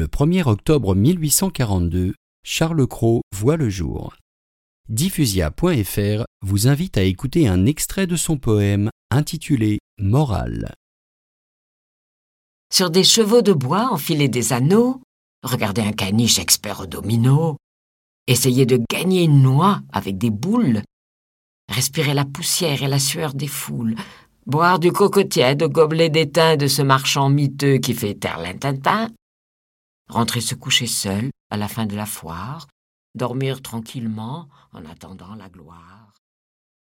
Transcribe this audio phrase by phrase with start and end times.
[0.00, 4.16] Le 1er octobre 1842, Charles Cros voit le jour.
[4.88, 10.72] Diffusia.fr vous invite à écouter un extrait de son poème intitulé Morale.
[12.72, 15.02] Sur des chevaux de bois enfilez des anneaux,
[15.42, 17.58] regardez un caniche expert au domino,
[18.26, 20.80] essayez de gagner une noix avec des boules,
[21.68, 23.96] respirez la poussière et la sueur des foules,
[24.46, 29.10] boire du cocotier de gobelet d'étain de ce marchand miteux qui fait terlintintin,
[30.10, 32.66] rentrer se coucher seul à la fin de la foire,
[33.14, 36.12] dormir tranquillement en attendant la gloire.